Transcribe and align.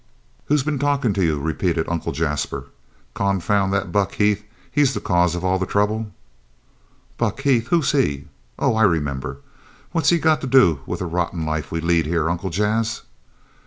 "Who's 0.45 0.63
been 0.63 0.79
talkin' 0.79 1.13
to 1.13 1.23
you?" 1.23 1.39
repeated 1.39 1.87
Uncle 1.87 2.11
Jasper. 2.11 2.65
"Confound 3.13 3.71
that 3.71 3.91
Buck 3.91 4.13
Heath! 4.15 4.43
He's 4.71 4.95
the 4.95 4.99
cause 4.99 5.35
of 5.35 5.45
all 5.45 5.59
the 5.59 5.67
trouble!" 5.67 6.09
"Buck 7.19 7.41
Heath! 7.41 7.67
Who's 7.67 7.91
he? 7.91 8.25
Oh, 8.57 8.73
I 8.75 8.81
remember. 8.81 9.41
What's 9.91 10.09
he 10.09 10.17
got 10.17 10.41
to 10.41 10.47
do 10.47 10.79
with 10.87 11.01
the 11.01 11.05
rotten 11.05 11.45
life 11.45 11.71
we 11.71 11.81
lead 11.81 12.07
here, 12.07 12.31
Uncle 12.31 12.49
Jas?" 12.49 13.03